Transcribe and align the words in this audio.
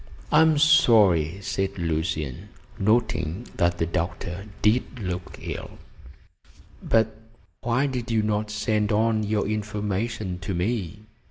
"I 0.31 0.41
am 0.41 0.57
sorry," 0.57 1.37
said 1.41 1.77
Lucian, 1.77 2.49
noting 2.79 3.45
that 3.57 3.77
the 3.77 3.85
doctor 3.85 4.45
did 4.63 4.97
look 4.97 5.37
ill, 5.39 5.77
"but 6.81 7.15
why 7.61 7.85
did 7.85 8.09
you 8.09 8.23
not 8.23 8.49
send 8.49 8.91
on 8.91 9.21
your 9.21 9.47
information 9.47 10.39
to 10.39 10.55
me?" 10.55 11.01